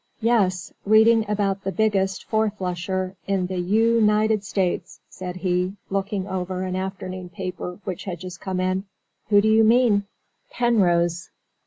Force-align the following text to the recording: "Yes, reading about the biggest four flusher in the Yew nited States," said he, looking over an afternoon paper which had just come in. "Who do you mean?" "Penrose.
"Yes, 0.21 0.73
reading 0.83 1.29
about 1.29 1.63
the 1.63 1.71
biggest 1.71 2.25
four 2.25 2.49
flusher 2.49 3.15
in 3.27 3.45
the 3.45 3.59
Yew 3.59 4.01
nited 4.01 4.43
States," 4.43 4.99
said 5.11 5.35
he, 5.35 5.75
looking 5.91 6.25
over 6.25 6.63
an 6.63 6.75
afternoon 6.75 7.29
paper 7.29 7.79
which 7.83 8.05
had 8.05 8.19
just 8.19 8.41
come 8.41 8.59
in. 8.59 8.85
"Who 9.29 9.41
do 9.41 9.47
you 9.47 9.63
mean?" 9.63 10.05
"Penrose. 10.49 11.29